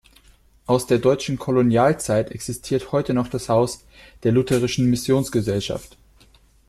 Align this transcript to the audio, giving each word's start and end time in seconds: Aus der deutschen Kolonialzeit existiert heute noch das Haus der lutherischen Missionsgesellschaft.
Aus 0.65 0.87
der 0.87 0.97
deutschen 0.97 1.37
Kolonialzeit 1.37 2.31
existiert 2.31 2.91
heute 2.91 3.13
noch 3.13 3.27
das 3.27 3.49
Haus 3.49 3.85
der 4.23 4.31
lutherischen 4.31 4.89
Missionsgesellschaft. 4.89 5.95